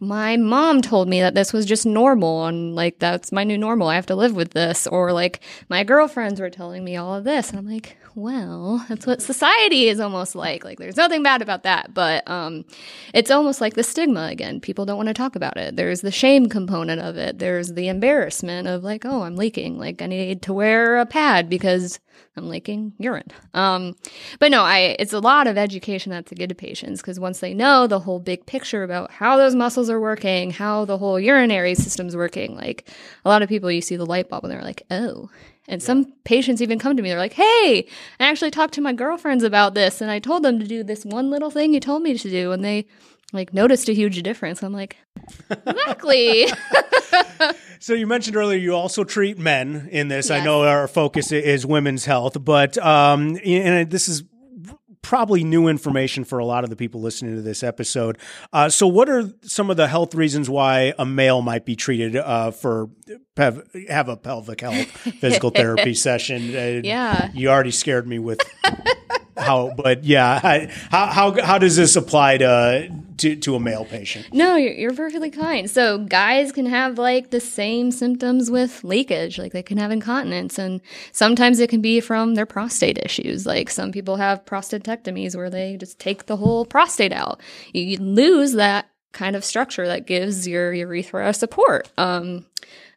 my 0.00 0.36
mom 0.36 0.82
told 0.82 1.08
me 1.08 1.20
that 1.20 1.34
this 1.34 1.52
was 1.52 1.64
just 1.64 1.86
normal 1.86 2.46
and 2.46 2.74
like 2.74 2.98
that's 2.98 3.30
my 3.30 3.44
new 3.44 3.56
normal. 3.56 3.88
I 3.88 3.94
have 3.94 4.06
to 4.06 4.16
live 4.16 4.34
with 4.34 4.50
this. 4.50 4.86
Or 4.86 5.12
like 5.12 5.40
my 5.68 5.84
girlfriends 5.84 6.40
were 6.40 6.50
telling 6.50 6.84
me 6.84 6.96
all 6.96 7.14
of 7.14 7.24
this. 7.24 7.50
And 7.50 7.58
I'm 7.58 7.68
like, 7.68 7.96
well, 8.16 8.84
that's 8.88 9.06
what 9.06 9.22
society 9.22 9.88
is 9.88 10.00
almost 10.00 10.34
like. 10.34 10.64
Like 10.64 10.78
there's 10.78 10.96
nothing 10.96 11.22
bad 11.22 11.40
about 11.40 11.62
that, 11.62 11.94
but 11.94 12.28
um 12.28 12.64
it's 13.14 13.30
almost 13.30 13.60
like 13.60 13.74
the 13.74 13.84
stigma 13.84 14.24
again. 14.24 14.60
People 14.60 14.86
don't 14.86 14.96
want 14.96 15.08
to 15.08 15.14
talk 15.14 15.36
about 15.36 15.56
it. 15.56 15.76
There's 15.76 16.00
the 16.00 16.10
shame 16.10 16.48
component 16.48 17.00
of 17.00 17.16
it. 17.16 17.38
There's 17.38 17.74
the 17.74 17.88
embarrassment 17.88 18.66
of 18.66 18.82
like, 18.82 19.04
oh, 19.04 19.22
I'm 19.22 19.36
leaking. 19.36 19.78
Like 19.78 20.02
I 20.02 20.06
need 20.06 20.42
to 20.42 20.52
wear 20.52 20.98
a 20.98 21.06
pad 21.06 21.48
because 21.48 22.00
I'm 22.40 22.48
leaking 22.48 22.94
urine. 22.98 23.28
Um, 23.52 23.94
but 24.38 24.50
no, 24.50 24.62
I 24.62 24.96
it's 24.98 25.12
a 25.12 25.20
lot 25.20 25.46
of 25.46 25.58
education 25.58 26.10
that's 26.10 26.30
to 26.30 26.34
give 26.34 26.48
to 26.48 26.54
patients 26.54 27.00
because 27.00 27.20
once 27.20 27.40
they 27.40 27.52
know 27.52 27.86
the 27.86 28.00
whole 28.00 28.18
big 28.18 28.46
picture 28.46 28.82
about 28.82 29.10
how 29.10 29.36
those 29.36 29.54
muscles 29.54 29.90
are 29.90 30.00
working, 30.00 30.50
how 30.50 30.86
the 30.86 30.96
whole 30.96 31.20
urinary 31.20 31.74
system's 31.74 32.16
working, 32.16 32.56
like 32.56 32.88
a 33.24 33.28
lot 33.28 33.42
of 33.42 33.48
people 33.48 33.70
you 33.70 33.82
see 33.82 33.96
the 33.96 34.06
light 34.06 34.28
bulb 34.28 34.44
and 34.44 34.52
they're 34.52 34.62
like, 34.62 34.82
oh. 34.90 35.30
And 35.68 35.82
some 35.82 36.12
patients 36.24 36.62
even 36.62 36.80
come 36.80 36.96
to 36.96 37.02
me, 37.02 37.10
they're 37.10 37.18
like, 37.18 37.34
hey, 37.34 37.86
I 38.18 38.26
actually 38.26 38.50
talked 38.50 38.74
to 38.74 38.80
my 38.80 38.92
girlfriends 38.92 39.44
about 39.44 39.74
this 39.74 40.00
and 40.00 40.10
I 40.10 40.18
told 40.18 40.42
them 40.42 40.58
to 40.58 40.66
do 40.66 40.82
this 40.82 41.04
one 41.04 41.30
little 41.30 41.50
thing 41.50 41.74
you 41.74 41.80
told 41.80 42.02
me 42.02 42.16
to 42.16 42.30
do 42.30 42.50
and 42.52 42.64
they 42.64 42.86
like 43.32 43.52
noticed 43.54 43.88
a 43.88 43.92
huge 43.92 44.20
difference. 44.22 44.62
I'm 44.62 44.72
like, 44.72 44.96
exactly. 45.50 46.46
so 47.78 47.94
you 47.94 48.06
mentioned 48.06 48.36
earlier 48.36 48.58
you 48.58 48.74
also 48.74 49.04
treat 49.04 49.38
men 49.38 49.88
in 49.90 50.08
this. 50.08 50.28
Yes. 50.28 50.40
I 50.40 50.44
know 50.44 50.62
our 50.62 50.88
focus 50.88 51.32
is 51.32 51.66
women's 51.66 52.04
health, 52.04 52.42
but 52.44 52.78
um, 52.78 53.38
and 53.44 53.90
this 53.90 54.08
is 54.08 54.24
probably 55.02 55.44
new 55.44 55.68
information 55.68 56.24
for 56.24 56.38
a 56.38 56.44
lot 56.44 56.64
of 56.64 56.70
the 56.70 56.76
people 56.76 57.00
listening 57.00 57.34
to 57.34 57.42
this 57.42 57.62
episode. 57.62 58.18
Uh, 58.52 58.68
so, 58.68 58.86
what 58.86 59.08
are 59.08 59.30
some 59.42 59.70
of 59.70 59.76
the 59.76 59.88
health 59.88 60.14
reasons 60.14 60.48
why 60.48 60.92
a 60.98 61.06
male 61.06 61.42
might 61.42 61.64
be 61.64 61.76
treated 61.76 62.16
uh, 62.16 62.50
for 62.50 62.90
have, 63.36 63.66
have 63.88 64.08
a 64.08 64.16
pelvic 64.16 64.60
health 64.60 64.86
physical 65.20 65.50
therapy 65.50 65.94
session? 65.94 66.54
Uh, 66.54 66.80
yeah, 66.84 67.30
you 67.34 67.48
already 67.48 67.70
scared 67.70 68.06
me 68.06 68.18
with 68.18 68.40
how, 69.40 69.72
but 69.76 70.04
yeah, 70.04 70.68
how, 70.90 71.06
how 71.06 71.42
how 71.42 71.58
does 71.58 71.76
this 71.76 71.96
apply 71.96 72.38
to 72.38 72.90
to, 73.18 73.36
to 73.36 73.54
a 73.54 73.60
male 73.60 73.84
patient? 73.84 74.32
No, 74.32 74.56
you're, 74.56 74.72
you're 74.72 74.94
perfectly 74.94 75.30
kind. 75.30 75.70
So 75.70 75.98
guys 75.98 76.52
can 76.52 76.66
have 76.66 76.98
like 76.98 77.30
the 77.30 77.40
same 77.40 77.90
symptoms 77.90 78.50
with 78.50 78.82
leakage, 78.82 79.38
like 79.38 79.52
they 79.52 79.62
can 79.62 79.78
have 79.78 79.90
incontinence, 79.90 80.58
and 80.58 80.80
sometimes 81.12 81.60
it 81.60 81.70
can 81.70 81.80
be 81.80 82.00
from 82.00 82.34
their 82.34 82.46
prostate 82.46 82.98
issues. 82.98 83.46
Like 83.46 83.70
some 83.70 83.92
people 83.92 84.16
have 84.16 84.44
prostatectomies 84.44 85.36
where 85.36 85.50
they 85.50 85.76
just 85.76 85.98
take 85.98 86.26
the 86.26 86.36
whole 86.36 86.64
prostate 86.64 87.12
out. 87.12 87.40
You 87.72 87.98
lose 87.98 88.52
that 88.52 88.88
kind 89.12 89.36
of 89.36 89.44
structure 89.44 89.86
that 89.86 90.06
gives 90.06 90.46
your 90.46 90.72
urethra 90.72 91.34
support. 91.34 91.90
Um, 91.98 92.46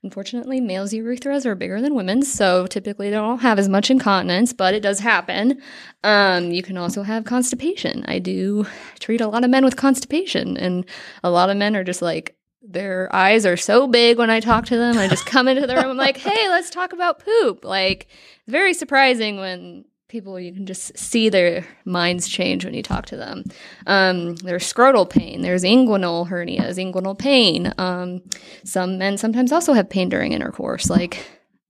Unfortunately, 0.04 0.60
males' 0.60 0.92
urethras 0.92 1.46
are 1.46 1.56
bigger 1.56 1.82
than 1.82 1.96
women's, 1.96 2.32
so 2.32 2.68
typically 2.68 3.10
they 3.10 3.16
don't 3.16 3.40
have 3.40 3.58
as 3.58 3.70
much 3.70 3.90
incontinence, 3.90 4.52
but 4.52 4.74
it 4.74 4.82
does 4.82 5.00
happen. 5.00 5.62
Um, 6.04 6.52
you 6.52 6.62
can 6.62 6.78
also 6.78 7.04
have 7.04 7.24
constipation. 7.24 8.04
I 8.06 8.20
do 8.20 8.68
treat 9.00 9.22
a 9.22 9.28
lot 9.28 9.46
of 9.46 9.50
men 9.50 9.64
with 9.64 9.78
constipation, 9.78 10.58
and 10.58 10.86
a 11.24 11.32
lot 11.32 11.50
of 11.50 11.56
men 11.56 11.78
are 11.78 11.86
just 11.86 12.02
like, 12.02 12.36
their 12.62 13.14
eyes 13.16 13.46
are 13.46 13.56
so 13.56 13.88
big 13.88 14.18
when 14.18 14.30
I 14.30 14.42
talk 14.42 14.66
to 14.66 14.78
them. 14.78 14.98
I 14.98 15.08
just 15.08 15.26
come 15.26 15.48
into 15.48 15.66
the 15.66 15.76
room, 15.76 15.92
I'm 15.92 15.98
like, 15.98 16.18
hey, 16.18 16.50
let's 16.50 16.70
talk 16.70 16.92
about 16.92 17.24
poop. 17.24 17.64
Like, 17.64 18.08
very 18.46 18.74
surprising 18.74 19.38
when 19.38 19.86
people 20.14 20.40
you 20.40 20.54
can 20.54 20.68
just 20.68 20.96
see 20.96 21.28
their 21.28 21.66
minds 21.86 22.30
change 22.30 22.64
when 22.64 22.76
you 22.76 22.84
talk 22.84 23.08
to 23.08 23.18
them. 23.18 23.44
Um, 23.88 24.36
there's 24.36 24.72
scrotal 24.72 25.10
pain. 25.10 25.42
There's 25.42 25.64
inguinal 25.64 26.30
hernias, 26.30 26.78
inguinal 26.78 27.18
pain. 27.18 27.74
Um, 27.80 28.22
some 28.64 29.00
men 29.00 29.18
sometimes 29.18 29.52
also 29.52 29.74
have 29.74 29.90
pain 29.90 30.10
during 30.10 30.32
intercourse. 30.32 30.88
Like 30.88 31.26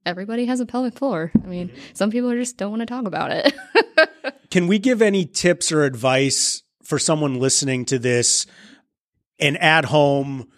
everybody 0.05 0.45
has 0.45 0.59
a 0.59 0.65
pelvic 0.65 0.95
floor. 0.95 1.31
I 1.41 1.47
mean, 1.47 1.71
some 1.93 2.11
people 2.11 2.31
just 2.33 2.57
don't 2.57 2.69
want 2.69 2.81
to 2.81 2.85
talk 2.85 3.07
about 3.07 3.31
it. 3.31 3.53
can 4.51 4.67
we 4.67 4.77
give 4.77 5.01
any 5.01 5.25
tips 5.25 5.71
or 5.71 5.83
advice 5.83 6.63
for 6.83 6.99
someone 6.99 7.39
listening 7.39 7.85
to 7.85 7.97
this 7.97 8.45
and 9.39 9.57
at 9.57 9.85
home? 9.85 10.49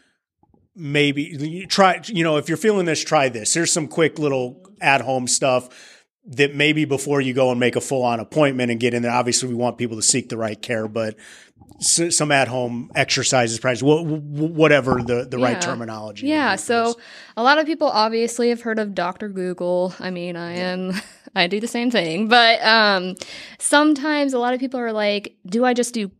Maybe 0.76 1.68
try, 1.70 2.02
you 2.08 2.24
know, 2.24 2.38
if 2.38 2.50
you're 2.50 2.58
feeling 2.58 2.88
this, 2.88 3.04
try 3.04 3.30
this. 3.30 3.54
Here's 3.54 3.72
some 3.72 3.88
quick 3.88 4.18
little 4.18 4.66
at 4.82 5.02
home 5.02 5.28
stuff 5.28 5.95
that 6.28 6.56
maybe 6.56 6.86
before 6.86 7.22
you 7.22 7.34
go 7.34 7.52
and 7.52 7.60
make 7.60 7.76
a 7.76 7.82
full 7.82 8.04
on 8.04 8.20
appointment 8.20 8.72
and 8.72 8.80
get 8.80 8.94
in 8.94 9.04
there, 9.04 9.12
obviously 9.12 9.50
we 9.50 9.56
want 9.56 9.78
people 9.78 9.96
to 9.96 10.02
seek 10.02 10.30
the 10.30 10.38
right 10.38 10.60
care, 10.60 10.88
but 10.88 11.16
some 11.80 12.32
at 12.32 12.48
home 12.48 12.90
exercises, 12.96 13.60
practice, 13.60 13.84
whatever 13.84 15.02
the, 15.04 15.26
the 15.26 15.38
yeah. 15.38 15.46
right 15.46 15.62
terminology. 15.62 16.28
Yeah. 16.28 16.56
So 16.56 16.96
a 17.36 17.44
lot 17.44 17.58
of 17.58 17.66
people 17.66 17.88
obviously 17.88 18.50
have 18.50 18.62
heard 18.62 18.80
of 18.80 18.96
Dr. 18.96 19.30
Google. 19.30 19.94
I 20.00 20.10
mean, 20.10 20.36
I 20.36 20.54
am, 20.58 20.94
I 21.36 21.48
do 21.48 21.60
the 21.60 21.68
same 21.68 21.92
thing, 21.92 22.28
but 22.28 22.64
um, 22.64 23.16
sometimes 23.60 24.34
a 24.34 24.40
lot 24.40 24.54
of 24.54 24.60
people 24.60 24.80
are 24.80 24.94
like, 24.94 25.36
do 25.46 25.66
I 25.66 25.74
just 25.74 25.94
do 25.94 26.12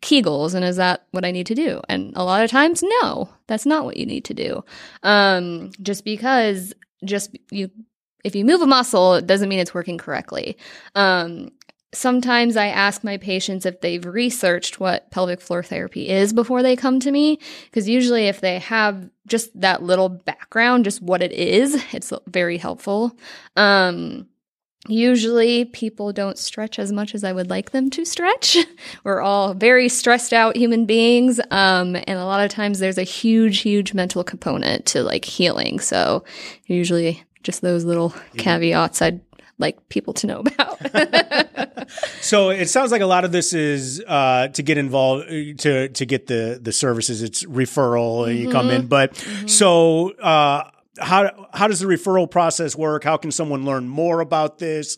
Kegels 0.00 0.54
and 0.54 0.64
is 0.64 0.76
that 0.76 1.06
what 1.12 1.24
I 1.24 1.30
need 1.30 1.46
to 1.46 1.54
do? 1.54 1.80
And 1.88 2.12
a 2.16 2.24
lot 2.24 2.42
of 2.42 2.50
times, 2.50 2.82
no, 2.82 3.28
that's 3.46 3.66
not 3.66 3.84
what 3.84 3.96
you 3.96 4.06
need 4.06 4.24
to 4.26 4.34
do. 4.34 4.64
Um, 5.02 5.70
just 5.82 6.04
because 6.04 6.72
just 7.04 7.36
you 7.50 7.70
if 8.24 8.34
you 8.34 8.44
move 8.44 8.62
a 8.62 8.66
muscle, 8.66 9.14
it 9.14 9.26
doesn't 9.26 9.48
mean 9.48 9.60
it's 9.60 9.74
working 9.74 9.98
correctly. 9.98 10.56
Um, 10.94 11.50
sometimes 11.94 12.56
I 12.56 12.66
ask 12.66 13.04
my 13.04 13.16
patients 13.16 13.64
if 13.66 13.80
they've 13.80 14.04
researched 14.04 14.80
what 14.80 15.10
pelvic 15.10 15.40
floor 15.40 15.62
therapy 15.62 16.08
is 16.08 16.32
before 16.32 16.62
they 16.62 16.76
come 16.76 17.00
to 17.00 17.10
me. 17.10 17.38
Because 17.64 17.88
usually, 17.88 18.26
if 18.26 18.40
they 18.40 18.58
have 18.58 19.08
just 19.26 19.58
that 19.60 19.82
little 19.82 20.08
background, 20.08 20.84
just 20.84 21.00
what 21.02 21.22
it 21.22 21.32
is, 21.32 21.82
it's 21.92 22.12
very 22.26 22.58
helpful. 22.58 23.16
Um, 23.56 24.26
usually, 24.88 25.66
people 25.66 26.12
don't 26.12 26.38
stretch 26.38 26.78
as 26.78 26.92
much 26.92 27.14
as 27.14 27.24
I 27.24 27.32
would 27.32 27.50
like 27.50 27.70
them 27.70 27.90
to 27.90 28.04
stretch. 28.04 28.56
We're 29.04 29.20
all 29.20 29.54
very 29.54 29.88
stressed 29.88 30.32
out 30.32 30.56
human 30.56 30.86
beings. 30.86 31.40
Um, 31.50 31.96
and 31.96 32.18
a 32.18 32.26
lot 32.26 32.44
of 32.44 32.50
times, 32.50 32.78
there's 32.78 32.98
a 32.98 33.02
huge, 33.02 33.60
huge 33.60 33.94
mental 33.94 34.24
component 34.24 34.86
to 34.86 35.02
like 35.02 35.24
healing. 35.24 35.78
So, 35.78 36.24
usually, 36.66 37.22
just 37.44 37.62
those 37.62 37.84
little 37.84 38.12
caveats 38.36 39.00
I'd 39.00 39.20
like 39.58 39.88
people 39.88 40.12
to 40.14 40.26
know 40.26 40.40
about. 40.40 41.88
so 42.20 42.50
it 42.50 42.68
sounds 42.68 42.90
like 42.90 43.02
a 43.02 43.06
lot 43.06 43.24
of 43.24 43.30
this 43.30 43.52
is 43.52 44.02
uh, 44.06 44.48
to 44.48 44.62
get 44.62 44.78
involved 44.78 45.28
to 45.60 45.88
to 45.88 46.06
get 46.06 46.26
the 46.26 46.58
the 46.60 46.72
services. 46.72 47.22
It's 47.22 47.44
referral. 47.44 48.26
Mm-hmm. 48.26 48.42
You 48.42 48.50
come 48.50 48.70
in, 48.70 48.88
but 48.88 49.14
mm-hmm. 49.14 49.46
so. 49.46 50.10
Uh, 50.12 50.70
how 51.00 51.48
how 51.52 51.66
does 51.66 51.80
the 51.80 51.86
referral 51.86 52.30
process 52.30 52.76
work? 52.76 53.02
How 53.02 53.16
can 53.16 53.32
someone 53.32 53.64
learn 53.64 53.88
more 53.88 54.20
about 54.20 54.60
this? 54.60 54.96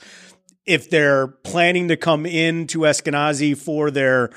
If 0.67 0.91
they're 0.91 1.29
planning 1.29 1.89
to 1.89 1.97
come 1.97 2.27
into 2.27 2.81
Eskenazi 2.81 3.57
for 3.57 3.91
their 3.91 4.31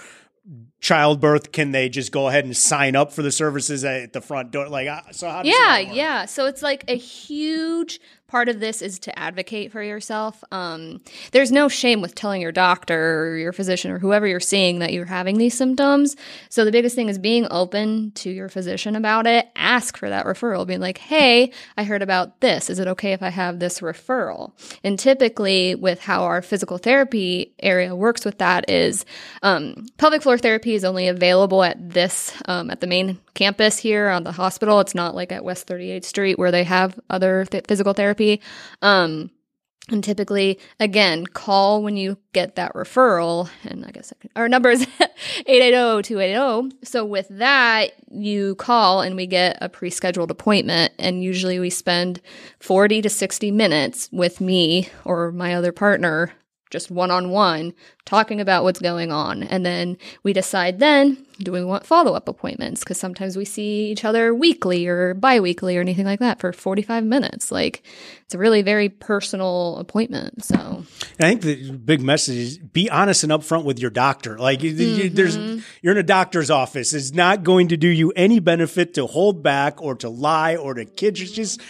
childbirth 0.79 1.51
can 1.51 1.71
they 1.71 1.89
just 1.89 2.12
go 2.12 2.27
ahead 2.27 2.45
and 2.45 2.55
sign 2.55 2.95
up 2.95 3.12
for 3.12 3.21
the 3.21 3.31
services 3.31 3.83
at 3.83 4.13
the 4.13 4.21
front 4.21 4.51
door? 4.51 4.69
Like 4.69 4.88
so 5.13 5.29
how 5.29 5.43
yeah 5.43 5.77
yeah. 5.77 6.25
So 6.25 6.45
it's 6.45 6.62
like 6.62 6.83
a 6.88 6.95
huge 6.95 8.00
part 8.29 8.48
of 8.48 8.59
this 8.59 8.81
is 8.81 9.00
to 9.00 9.19
advocate 9.19 9.71
for 9.71 9.81
yourself. 9.81 10.43
Um, 10.51 11.01
there's 11.31 11.51
no 11.51 11.67
shame 11.67 12.01
with 12.01 12.15
telling 12.15 12.41
your 12.41 12.51
doctor 12.51 13.27
or 13.29 13.38
your 13.38 13.51
physician 13.51 13.91
or 13.91 14.00
whoever 14.00 14.27
you're 14.27 14.39
seeing 14.39 14.79
that 14.79 14.93
you're 14.93 15.05
having 15.05 15.38
these 15.38 15.57
symptoms. 15.57 16.15
So 16.50 16.63
the 16.63 16.71
biggest 16.71 16.95
thing 16.95 17.09
is 17.09 17.17
being 17.17 17.48
open 17.50 18.12
to 18.12 18.29
your 18.29 18.48
physician 18.48 18.95
about 18.95 19.25
it. 19.25 19.50
Ask 19.55 19.98
for 19.98 20.09
that 20.09 20.25
referral, 20.25 20.65
being 20.67 20.79
like, 20.79 21.00
hey, 21.00 21.51
I 21.75 21.83
heard 21.83 22.03
about 22.03 22.39
this. 22.39 22.69
Is 22.69 22.79
it 22.79 22.88
okay 22.88 23.13
if 23.13 23.24
I 23.24 23.29
have 23.29 23.59
this 23.59 23.79
referral? 23.79 24.51
And 24.83 24.98
typically, 24.98 25.75
with 25.75 26.01
how 26.01 26.24
our 26.24 26.41
physical 26.41 26.77
therapy 26.77 27.53
area 27.59 27.95
works 27.95 28.24
with 28.24 28.38
that, 28.38 28.69
is 28.69 29.05
um, 29.41 29.88
pelvic 29.98 30.21
floor 30.21 30.38
therapy 30.38 30.75
is 30.75 30.86
only 30.86 31.07
available 31.07 31.63
at 31.63 31.77
this, 31.89 32.33
um, 32.45 32.69
at 32.69 32.79
the 32.79 32.88
main 32.88 33.19
campus 33.33 33.79
here 33.79 34.09
on 34.09 34.24
the 34.24 34.33
hospital. 34.33 34.79
It's 34.79 34.93
not 34.93 35.15
like 35.15 35.31
at 35.31 35.43
West 35.43 35.67
38th 35.67 36.03
Street 36.05 36.38
where 36.38 36.51
they 36.51 36.63
have 36.65 37.00
other 37.09 37.45
th- 37.45 37.65
physical 37.67 37.93
therapy. 37.93 38.18
Um, 38.81 39.31
and 39.91 40.03
typically, 40.03 40.59
again, 40.79 41.25
call 41.25 41.81
when 41.81 41.97
you 41.97 42.17
get 42.33 42.55
that 42.55 42.73
referral. 42.73 43.49
And 43.63 43.85
I 43.85 43.91
guess 43.91 44.13
I 44.13 44.21
can, 44.21 44.29
our 44.35 44.47
number 44.47 44.69
is 44.69 44.85
880-280. 45.47 46.71
So 46.83 47.05
with 47.05 47.27
that, 47.29 47.91
you 48.11 48.55
call 48.55 49.01
and 49.01 49.15
we 49.15 49.25
get 49.25 49.57
a 49.61 49.69
pre-scheduled 49.69 50.31
appointment. 50.31 50.93
And 50.99 51.23
usually 51.23 51.59
we 51.59 51.69
spend 51.69 52.21
40 52.59 53.01
to 53.01 53.09
60 53.09 53.51
minutes 53.51 54.09
with 54.11 54.41
me 54.41 54.89
or 55.05 55.31
my 55.31 55.55
other 55.55 55.71
partner 55.71 56.33
just 56.69 56.91
one 56.91 57.09
on 57.09 57.31
one, 57.31 57.73
talking 58.05 58.39
about 58.39 58.63
what's 58.63 58.79
going 58.79 59.11
on. 59.11 59.41
And 59.43 59.65
then 59.65 59.97
we 60.23 60.33
decide 60.33 60.79
then, 60.79 61.25
do 61.39 61.51
we 61.51 61.63
want 61.63 61.85
follow 61.85 62.13
up 62.13 62.27
appointments? 62.27 62.81
Because 62.81 62.99
sometimes 62.99 63.35
we 63.35 63.45
see 63.45 63.89
each 63.91 64.05
other 64.05 64.33
weekly 64.33 64.88
or 64.88 65.13
bi 65.15 65.39
weekly 65.39 65.77
or 65.77 65.81
anything 65.81 66.05
like 66.05 66.19
that 66.19 66.39
for 66.39 66.53
45 66.53 67.03
minutes. 67.03 67.51
Like 67.51 67.83
it's 68.25 68.35
a 68.35 68.38
really 68.38 68.61
very 68.61 68.89
personal 68.89 69.77
appointment. 69.77 70.43
So 70.43 70.83
I 71.19 71.35
think 71.35 71.41
the 71.41 71.71
big 71.71 72.01
message 72.01 72.38
is 72.38 72.57
be 72.59 72.89
honest 72.89 73.23
and 73.23 73.31
upfront 73.31 73.63
with 73.63 73.79
your 73.79 73.91
doctor. 73.91 74.38
Like 74.38 74.59
mm-hmm. 74.59 75.15
there's, 75.15 75.38
you're 75.81 75.93
in 75.93 75.97
a 75.97 76.03
doctor's 76.03 76.51
office. 76.51 76.93
It's 76.93 77.13
not 77.13 77.43
going 77.43 77.69
to 77.69 77.77
do 77.77 77.88
you 77.88 78.11
any 78.15 78.39
benefit 78.39 78.93
to 78.95 79.07
hold 79.07 79.41
back 79.41 79.81
or 79.81 79.95
to 79.95 80.09
lie 80.09 80.55
or 80.55 80.75
to 80.75 80.85
kid. 80.85 81.15
Just, 81.15 81.35
just 81.35 81.61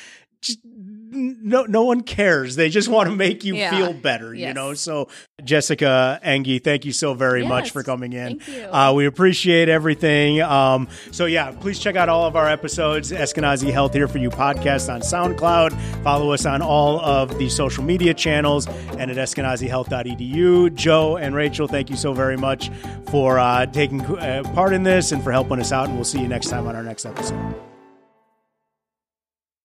no 1.11 1.63
no 1.63 1.83
one 1.83 2.01
cares. 2.01 2.55
They 2.55 2.69
just 2.69 2.87
want 2.87 3.09
to 3.09 3.15
make 3.15 3.43
you 3.43 3.55
yeah. 3.55 3.71
feel 3.71 3.93
better, 3.93 4.33
yes. 4.33 4.47
you 4.47 4.53
know. 4.53 4.73
So 4.73 5.09
Jessica 5.43 6.19
Enge, 6.23 6.63
thank 6.63 6.85
you 6.85 6.91
so 6.91 7.13
very 7.13 7.41
yes. 7.41 7.49
much 7.49 7.71
for 7.71 7.83
coming 7.83 8.13
in. 8.13 8.41
Uh, 8.69 8.93
we 8.95 9.05
appreciate 9.05 9.69
everything. 9.69 10.41
Um, 10.41 10.87
so 11.11 11.25
yeah, 11.25 11.51
please 11.51 11.79
check 11.79 11.95
out 11.95 12.09
all 12.09 12.25
of 12.25 12.35
our 12.35 12.47
episodes. 12.47 13.11
Eskenazi 13.11 13.71
Health 13.71 13.93
here 13.93 14.07
for 14.07 14.17
you 14.17 14.29
podcast 14.29 14.93
on 14.93 15.01
SoundCloud. 15.01 16.03
Follow 16.03 16.31
us 16.31 16.45
on 16.45 16.61
all 16.61 16.99
of 16.99 17.37
the 17.37 17.49
social 17.49 17.83
media 17.83 18.13
channels 18.13 18.67
and 18.67 19.11
at 19.11 19.17
eskenazihealth.edu. 19.17 20.73
Joe 20.75 21.17
and 21.17 21.35
Rachel, 21.35 21.67
thank 21.67 21.89
you 21.89 21.95
so 21.95 22.13
very 22.13 22.37
much 22.37 22.69
for 23.09 23.39
uh, 23.39 23.65
taking 23.65 24.01
uh, 24.01 24.43
part 24.53 24.73
in 24.73 24.83
this 24.83 25.11
and 25.11 25.23
for 25.23 25.31
helping 25.31 25.59
us 25.59 25.71
out. 25.71 25.87
And 25.87 25.95
we'll 25.95 26.05
see 26.05 26.21
you 26.21 26.27
next 26.27 26.49
time 26.49 26.67
on 26.67 26.75
our 26.75 26.83
next 26.83 27.05
episode. 27.05 27.68